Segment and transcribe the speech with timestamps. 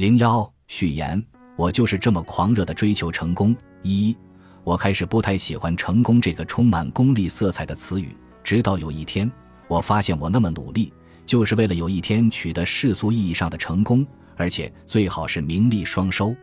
[0.00, 1.22] 零幺序言：
[1.56, 3.54] 我就是这么狂热的追求成功。
[3.82, 4.16] 一，
[4.64, 9.30] 我开始不太喜欢“成功”这个充满功利色彩的词语，直到有一天，
[9.68, 10.90] 我发现我那么努力，
[11.26, 16.34] 就是为了有一天取得世俗意义上的成功，而且最好是名利双收。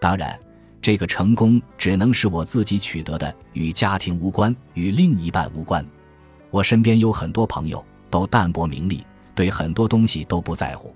[0.00, 0.38] 当然，
[0.80, 5.84] 这个成功只能是我自己取得的，与家庭无关，与另一半无关。
[6.52, 10.94] 我身边有很多朋友都淡泊名利，对很多东西都不在乎，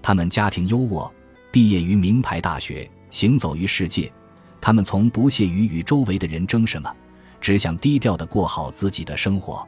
[0.00, 1.10] 他们家庭优渥。
[1.52, 4.10] 毕业于名牌大学，行走于世界，
[4.60, 6.94] 他们从不屑于与周围的人争什么，
[7.40, 9.66] 只想低调的过好自己的生活。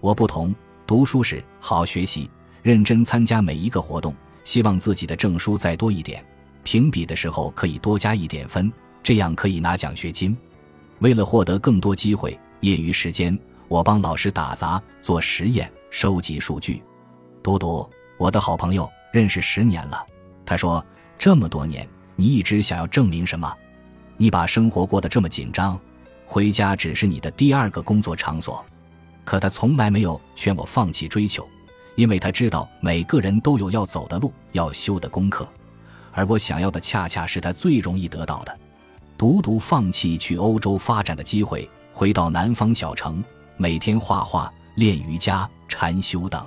[0.00, 0.52] 我不同，
[0.84, 2.28] 读书时好好学习，
[2.60, 4.12] 认真参加每一个活动，
[4.42, 6.24] 希望自己的证书再多一点，
[6.64, 10.36] 评比的时候可以多加一点分，这样可以拿奖学金。
[10.98, 16.82] 为了获得更多机会，业余时间我帮老师打杂、做实验、收集数据。
[17.44, 20.04] 嘟嘟，我的好朋友，认识十年了，
[20.44, 20.84] 他说。
[21.22, 23.56] 这么多年，你一直想要证明什么？
[24.16, 25.78] 你把生活过得这么紧张，
[26.26, 28.66] 回家只是你的第二个工作场所。
[29.22, 31.48] 可他从来没有劝我放弃追求，
[31.94, 35.48] 因为他知道每个人都有要走的路，要修的功课，
[36.10, 38.58] 而我想要的恰恰是他最容易得到的：
[39.16, 43.22] 独独放弃去欧洲发展的机会，回到南方小城，
[43.56, 46.44] 每天画画、练瑜伽、禅修等；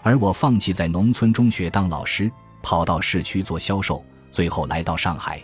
[0.00, 2.30] 而我放弃在农村中学当老师。
[2.66, 5.40] 跑到市区做销售，最后来到上海。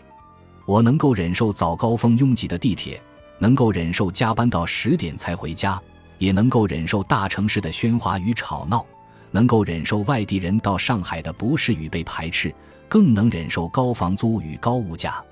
[0.67, 3.01] 我能够忍受早高峰拥挤的地铁，
[3.39, 5.81] 能够忍受加班到十点才回家，
[6.19, 8.85] 也能够忍受大城市的喧哗与吵闹，
[9.31, 12.53] 能够忍受外地人到上海的不适与被排斥，
[12.89, 15.23] 更能忍受高房租与高物价。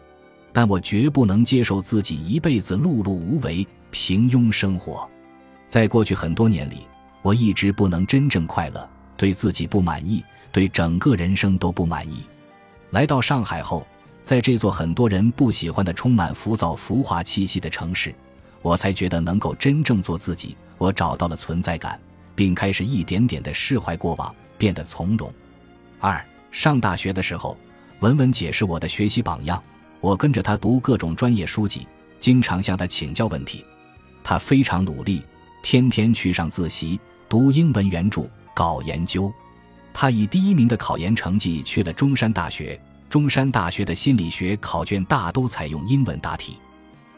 [0.52, 5.11] 但我绝不能接受自己一辈子碌碌无为、平庸生活。
[5.66, 6.86] 在过去很多年里，
[7.20, 10.24] 我一直不能真正快乐，对自己不满意。
[10.53, 12.25] 对整个人生都不满意。
[12.91, 13.87] 来到上海后，
[14.23, 18.15] 在这座很多人不喜欢的、充满浮躁、浮华气息的城市，
[18.62, 20.57] 我才觉得能够真正做自己。
[20.77, 22.01] 我找到了存在感，
[22.35, 25.33] 并开始一点点的释怀过往，变得从容。
[25.98, 27.57] 二上大学的时候，
[28.01, 29.63] 文文姐是我的学习榜样，
[30.01, 31.86] 我跟着她读各种专业书籍，
[32.19, 33.64] 经常向她请教问题。
[34.24, 35.23] 她非常努力，
[35.63, 36.98] 天天去上自习，
[37.29, 39.33] 读英文原著，搞研究。
[39.92, 46.58] 他以第一名的考研成绩去了中山大学，中山大学的心理学考卷大都采用英文答题。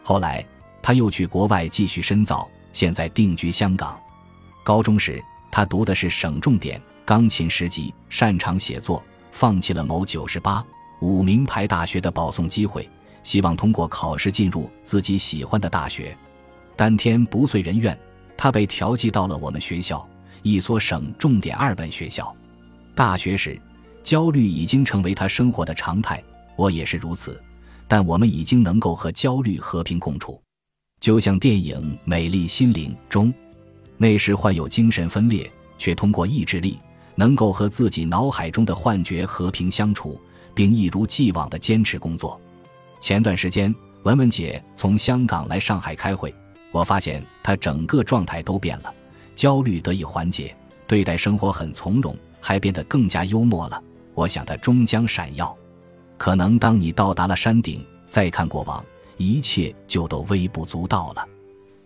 [0.03, 0.45] 后来
[0.83, 3.99] 他又去国外继续深造，现在定居香港。
[4.65, 10.65] 高中时他读的是省重点钢琴十级，擅长写作，放弃了某九十八
[11.01, 12.89] 五名牌大学的保送机会，
[13.23, 16.17] 希望通过考试进入自己喜欢的大学。
[16.75, 17.97] 当天不遂人愿，
[18.37, 20.09] 他被调剂到了我们学校，
[20.43, 22.35] 一所省重点二本学校。
[22.95, 23.59] 大学时，
[24.03, 26.23] 焦虑已经成为他生活的常态，
[26.57, 27.41] 我也是如此。
[27.89, 30.41] 但我们已经能够和焦虑和平共处，
[31.01, 33.33] 就像电影《美丽心灵》中，
[33.97, 36.79] 那时患有精神分裂，却通过意志力
[37.15, 40.21] 能够和自己脑海中的幻觉和平相处，
[40.55, 42.41] 并一如既往地坚持工作。
[43.01, 43.75] 前段时间，
[44.05, 46.35] 文文姐从香港来上海开会，
[46.71, 48.95] 我发现她整个状态都变了，
[49.35, 50.55] 焦虑得以缓解，
[50.87, 52.17] 对待生活很从容。
[52.43, 53.83] 还变得更加幽默了。
[54.13, 55.57] 我想它终将闪耀。
[56.19, 58.85] 可能当你到达了山顶，再看过往，
[59.17, 61.27] 一切就都微不足道了。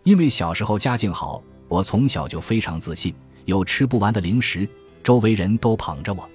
[0.02, 4.68] 因为小时候家境好，我从小就非常自信，有吃不完的零食，
[5.02, 6.28] 周围人都捧着我。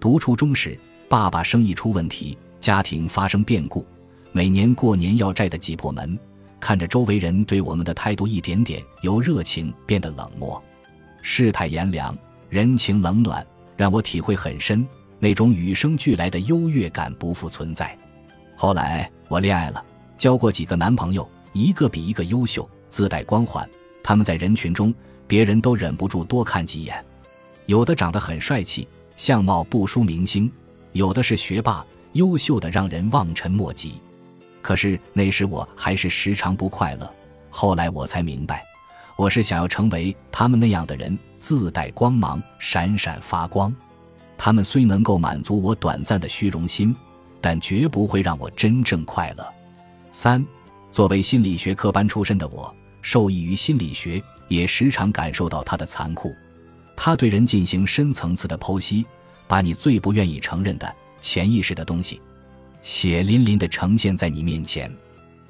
[0.00, 0.78] 读初中时，
[1.08, 3.84] 爸爸生意出问题，家庭发生变故，
[4.32, 6.18] 每年过年要债的挤破门。
[6.58, 10.60] 看着周围人对我们的态度一点点由热情变得冷漠，
[11.22, 12.16] 世态炎凉，
[12.48, 13.46] 人情冷暖。
[13.76, 14.86] 让我体会很深，
[15.18, 17.96] 那种与生俱来的优越感不复存在。
[18.56, 19.84] 后来我恋爱了，
[20.16, 23.68] 交过几个男朋友，一个比一个优秀，自带光环。
[24.02, 24.94] 他们在人群中，
[25.26, 27.04] 别人都忍不住多看几眼。
[27.66, 30.48] 有的长得很帅气，相貌不输明星；
[30.92, 34.00] 有的是学霸，优秀的让人望尘莫及。
[34.62, 37.12] 可是那时我还是时常不快乐。
[37.50, 38.64] 后来我才明白。
[39.16, 43.74] 我是想要成为他们那样的人，自带光芒，闪闪发光。
[44.36, 46.94] 他们虽能够满足我短暂的虚荣心，
[47.40, 49.54] 但绝不会让我真正快乐。
[50.12, 50.44] 三，
[50.92, 56.36] 作为心理学科班出身的我，受益于心理学，也时常感受到它的残酷。
[56.94, 59.06] 它对人进行深层次的剖析，
[59.46, 62.20] 把你最不愿意承认的潜意识的东西，
[62.82, 64.94] 血淋淋地呈现在你面前。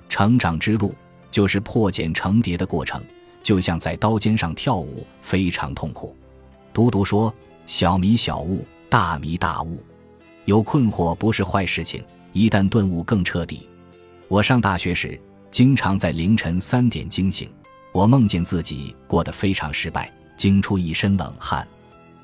[0.09, 0.95] 成长之路
[1.33, 3.03] 就是破茧成蝶的过程。
[3.47, 6.17] 就像在刀尖上跳舞，非常痛苦。
[6.73, 7.33] 独独说
[7.65, 9.81] ：“小迷小悟，大迷大悟。”
[10.47, 13.69] 有困惑不是坏事情，一旦顿悟更彻底。
[14.27, 15.17] 我上大学时，
[15.49, 17.49] 经常在凌晨三点惊醒，
[17.93, 21.65] 我梦见自己过得非常失败，惊出一身冷汗。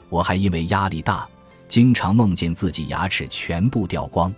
[0.09, 1.29] 我还因为压力大，
[1.69, 4.35] 经常梦见自己牙齿全部掉光。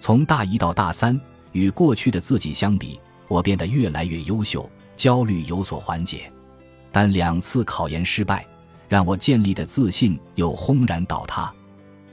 [0.00, 1.20] 从大一到大三，
[1.52, 6.32] 与过去的自己相比，我变得越来越优秀，焦虑有所缓解。
[6.90, 8.46] 但两次考研失败，
[8.88, 11.52] 让我建立的自信又轰然倒塌。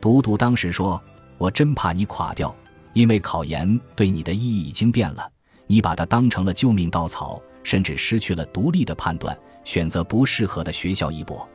[0.02, 1.02] 独独当时说
[1.40, 2.54] ：“我真怕你垮掉，
[2.92, 5.28] 因为考研对你的意义已经变了，
[5.66, 11.48] 你把它当成了救命稻草，甚至失去了独立的判断，选择不适合的学校一搏。”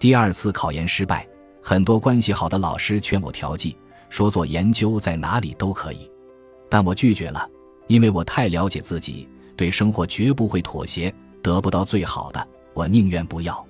[0.00, 1.28] 第二次考研失败，
[1.62, 3.76] 很多关系好的老师劝我调剂，
[4.08, 6.10] 说做研究在哪里都可以，
[6.70, 7.46] 但我拒绝了，
[7.86, 9.28] 因为我太了解自己，
[9.62, 13.64] 对生活绝不会妥协，得不到最好的，我宁愿不要。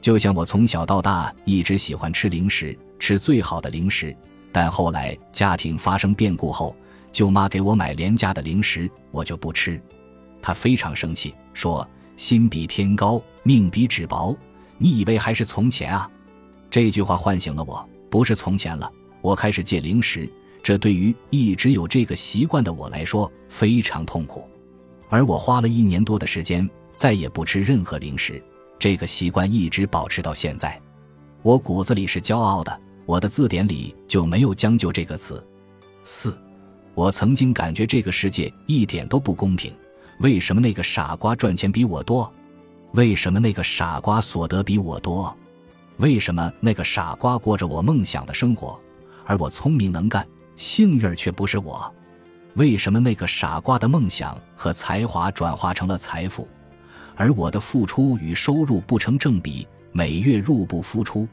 [0.00, 4.16] 就像我从小到大一直喜欢吃零食，吃最好的零食，
[4.50, 6.74] 但后来家庭发生变故后，
[7.12, 9.78] 舅妈给我买廉价的零食，我就不吃。
[10.40, 11.86] 她非常生气，说
[12.16, 14.34] ：“心比天高，命比纸薄。”
[14.78, 16.10] 你以为还是从前啊？
[16.70, 18.90] 这句话唤醒了我，不是从前了。
[19.20, 20.26] 我开始戒零食，
[20.62, 24.48] 这对于一直有这个习惯的我来说非常痛苦。
[25.08, 28.42] 而我花了一年多的时间，再也不吃任何零食，
[28.78, 30.80] 这个习惯一直保持到现在。
[31.42, 35.44] 我骨子里是骄傲的，我的字典里就没有将就这个词。
[36.02, 36.36] 四，
[36.94, 39.72] 我曾经感觉这个世界一点都不公平，
[40.20, 42.32] 为什么那个傻瓜赚钱比我多？
[42.92, 45.36] 为什么那个傻瓜所得比我多？
[45.98, 48.80] 为什么那个傻瓜过着我梦想的生活，
[49.24, 50.26] 而我聪明能干，
[50.56, 51.92] 幸运却不是我？
[52.56, 56.48] 为什么那个傻瓜的梦想和才华转化成了财富，
[57.14, 61.28] 而我的付出与收入不成正比，每月入不敷出？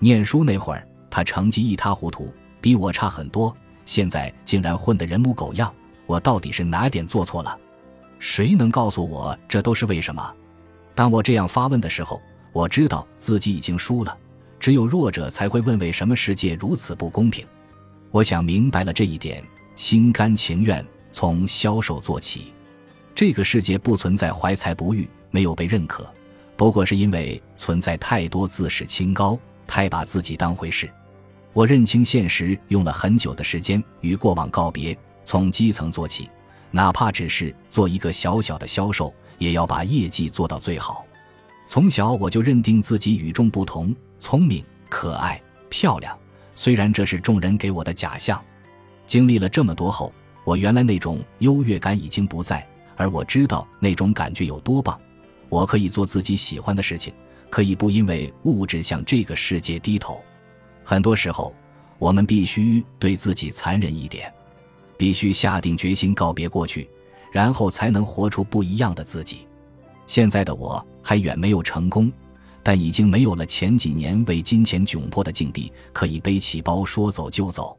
[0.00, 5.72] 念书那会儿，他成绩一塌糊涂，比我差很多，现在竟然混得人模狗样，
[6.04, 7.56] 我到底是哪点做错了？
[8.18, 10.34] 谁能告诉我这都是为什么？
[10.96, 12.20] 当我这样发问的时候，
[12.52, 14.18] 我知道自己已经输了。
[14.58, 17.46] 只有弱者才会问：为什么世界如此不公平？
[18.10, 19.44] 我想明白了这一点，
[19.76, 22.52] 心甘情愿从销售做起。
[23.14, 26.12] 这个世界不存在怀才不遇，没有被认可，
[26.56, 30.90] 不过是因为存在太多自视清高、太把自己当回事。
[31.52, 36.28] 我认清现实，用了很久的时间与过往告别，从基层做起，
[36.72, 39.14] 哪怕只是做一个小小的销售。
[39.38, 41.04] 也要把业绩做到最好。
[41.68, 45.38] 从小我就认定自己与众不同，聪明、可爱、
[45.68, 46.16] 漂亮。
[46.54, 48.42] 虽然这是众人给我的假象。
[49.06, 50.12] 经历了这么多后，
[50.44, 52.66] 我原来那种优越感已经不在，
[52.96, 55.00] 而我知道那种感觉有多棒。
[55.48, 57.14] 我可以做自己喜欢的事情，
[57.48, 60.20] 可以不因为物质向这个世界低头。
[60.84, 61.54] 很多时候，
[61.98, 64.32] 我们必须对自己残忍一点，
[64.98, 66.88] 必须下定决心告别过去。
[67.32, 69.46] 然后才能活出不一样的自己。
[70.06, 72.10] 现在的我还远没有成功，
[72.62, 77.78] 但已经没有了前几年为金钱窘迫的境地，可以背起包说走就走。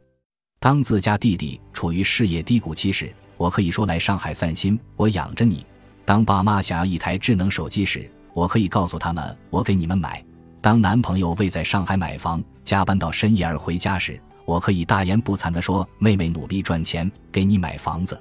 [0.60, 5.64] 当自家弟弟处于事业低谷期时，我可以说来上海散心，我养着你；
[6.04, 10.20] 当爸妈想要一台智能手机时，我可以告诉他们我给你们买；
[10.60, 18.20] 当男朋友为在上海买房加班到深夜而回家时，我可以大言不惭地说妹妹努力赚钱给你买房子。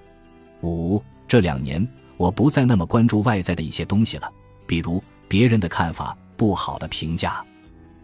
[0.62, 1.04] 五。
[1.28, 4.32] 这两年，我不再那么关注外在的一些东西了，
[4.66, 7.44] 比如别人的看法、不好的评价。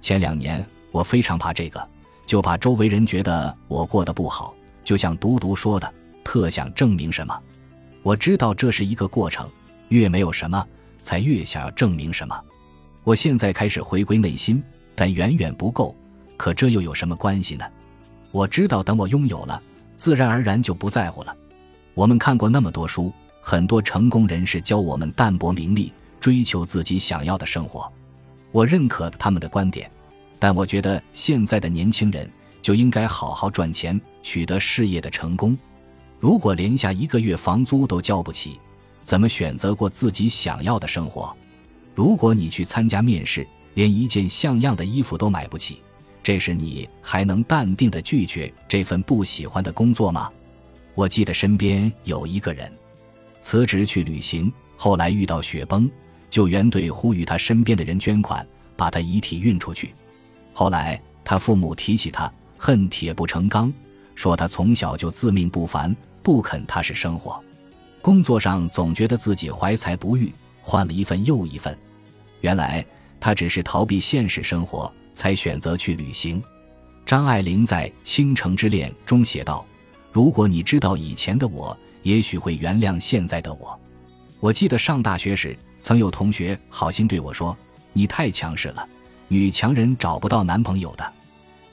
[0.01, 1.87] 前两年，我非常怕这个，
[2.25, 4.53] 就怕周围人觉得我过得不好。
[4.83, 7.37] 就像独独说的，特想证明什么。
[8.01, 9.49] 我知道这是一个过程，
[9.87, 10.65] 越没有什么，
[11.01, 12.37] 才越想要证明什么。
[13.03, 14.61] 我现在开始回归内心，
[14.95, 15.95] 但远远不够。
[16.35, 17.65] 可这又有什么关系呢？
[18.31, 19.61] 我知道，等我拥有了，
[19.95, 21.33] 自然而然就不在乎了。
[21.93, 27.89] 我们看过那么多书，很多成功人士教我们淡泊名利，追求自己想要的生活。
[28.51, 29.89] 我认可他们的观点，
[30.43, 32.29] 但我觉得现在的年轻人
[32.61, 35.57] 就应该好好赚钱，取得事业的成功。
[36.19, 38.59] 如果连下一个月房租都交不起，
[39.05, 41.33] 怎么选择过自己想要的生活？
[41.95, 45.81] 如果你去参加面试，连一件像样的衣服都买不起，
[46.21, 50.29] 这时你还能淡定地拒绝这份不喜欢的工作吗？
[50.93, 52.69] 我记得身边有一个人，
[53.39, 55.89] 辞职去旅行，后来遇到雪崩，
[56.29, 58.45] 救援队呼吁他身边的人捐款，
[58.75, 59.93] 把他遗体运出去。
[60.53, 63.73] 后来他父母提起他，恨铁不成钢，
[64.15, 67.43] 说他从小就自命不凡，不肯踏实生活。
[68.01, 70.31] 工作上总觉得自己怀才不遇，
[70.61, 71.77] 换了一份又一份。
[72.41, 72.85] 原来
[73.19, 76.43] 他只是逃避现实生活，才选择去旅行。
[77.05, 79.65] 张爱玲在《倾城之恋》中写道
[80.11, 83.79] ：“如果你知道以前的我，也许会原谅现在的我。”
[84.39, 87.57] 我记得上大学时，曾有同学好心对我说
[87.93, 88.87] ：“你太强势了，
[89.33, 91.11] 女强人找不到男朋友的。”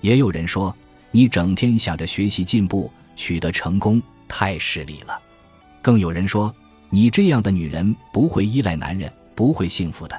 [0.01, 0.75] 也有人说
[1.13, 5.21] ：“你整天想着学习进步，取得成功，太势利了。”
[5.83, 6.55] 更有人说
[6.89, 10.19] ：“你这样的女人不会依赖男人，不会幸福的。”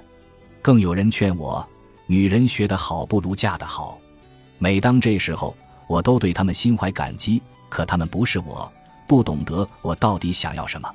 [0.61, 1.67] 更有人劝我
[2.05, 3.97] ：“女人学得好不如嫁得好。”
[4.59, 5.57] 每当这时候，
[5.87, 7.41] 我都对他们心怀感激。
[7.69, 8.71] 可他们不是我，
[9.07, 10.93] 不懂得我到底想要什么。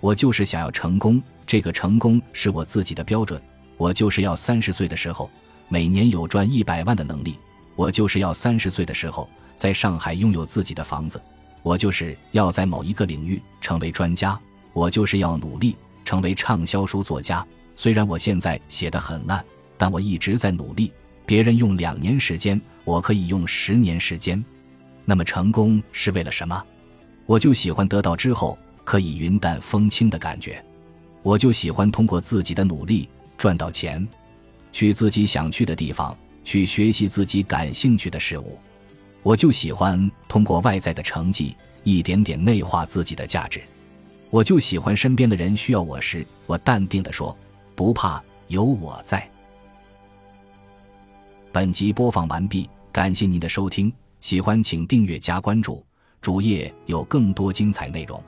[0.00, 3.40] 我就是想要成功，这个成功是我自己的标准。
[3.76, 5.30] 我就是要三十岁的时候，
[5.68, 7.36] 每年有赚一百万的能力。
[7.74, 11.20] 我就是要三十岁的时候，在上海拥有自己的房子。
[11.62, 14.38] 我就是要在某一个领域成为专家。
[14.72, 17.44] 我就是要努力成为畅销书作家。
[17.74, 19.44] 虽然我现在写的很烂，
[19.76, 20.92] 但我一直在努力。
[21.24, 24.42] 别人用两年时间，我可以用十年时间。
[25.04, 26.62] 那么成功是为了什么？
[27.26, 30.64] 我就喜欢得到之后可以云淡风轻的感觉。
[31.22, 34.06] 我就喜欢通过自己的努力赚到钱，
[34.76, 36.14] 去自己想去的地方，
[36.44, 38.58] 去学习自己感兴趣的事物。
[39.22, 43.62] 我就喜欢通过外在的成绩一点点内化自己的价值。
[44.28, 47.34] 我就喜欢身边的人需要我时，我淡定地说
[47.74, 49.26] ：“不怕，有我在。”
[51.50, 53.90] 本集播放完毕，感谢您的收听，
[54.20, 55.82] 喜欢请订阅加关注，
[56.20, 58.22] 主页有更多精彩内容。